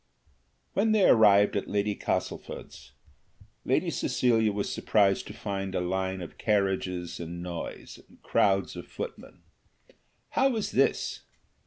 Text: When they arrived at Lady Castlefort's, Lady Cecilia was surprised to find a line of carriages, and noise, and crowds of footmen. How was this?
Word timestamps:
When 0.73 0.93
they 0.93 1.07
arrived 1.07 1.55
at 1.55 1.67
Lady 1.67 1.93
Castlefort's, 1.93 2.93
Lady 3.63 3.91
Cecilia 3.91 4.51
was 4.51 4.67
surprised 4.73 5.27
to 5.27 5.33
find 5.35 5.75
a 5.75 5.79
line 5.79 6.23
of 6.23 6.39
carriages, 6.39 7.19
and 7.19 7.43
noise, 7.43 7.99
and 8.09 8.19
crowds 8.23 8.75
of 8.75 8.87
footmen. 8.87 9.43
How 10.29 10.49
was 10.49 10.71
this? 10.71 11.21